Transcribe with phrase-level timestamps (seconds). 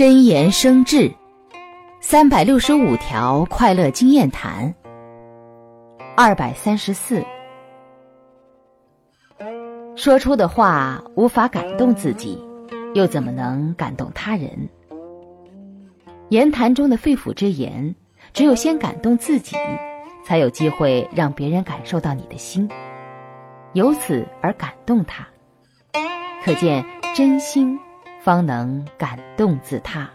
[0.00, 1.12] 真言生智，
[2.00, 4.74] 三百六十五条快乐经验谈。
[6.16, 7.22] 二百三十四，
[9.96, 12.42] 说出的话无法感动自己，
[12.94, 14.70] 又怎么能感动他人？
[16.30, 17.94] 言谈中的肺腑之言，
[18.32, 19.54] 只有先感动自己，
[20.24, 22.70] 才有机会让别人感受到你的心，
[23.74, 25.28] 由此而感动他。
[26.42, 27.78] 可见真心。
[28.22, 30.08] 方能感动自他。